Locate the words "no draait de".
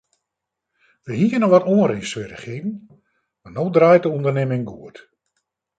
3.55-4.13